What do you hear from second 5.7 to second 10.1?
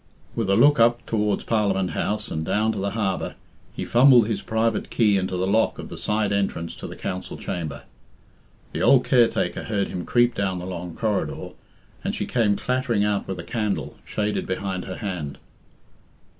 of the side entrance to the council chamber. The old caretaker heard him